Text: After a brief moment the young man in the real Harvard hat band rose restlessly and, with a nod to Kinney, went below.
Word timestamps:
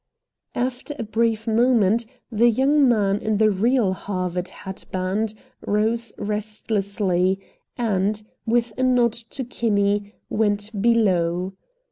After 0.55 0.95
a 0.97 1.03
brief 1.03 1.45
moment 1.45 2.07
the 2.31 2.49
young 2.49 2.89
man 2.89 3.19
in 3.19 3.37
the 3.37 3.51
real 3.51 3.93
Harvard 3.93 4.47
hat 4.49 4.83
band 4.91 5.35
rose 5.63 6.11
restlessly 6.17 7.39
and, 7.77 8.23
with 8.47 8.73
a 8.79 8.83
nod 8.83 9.13
to 9.13 9.43
Kinney, 9.43 10.15
went 10.27 10.71
below. 10.81 11.53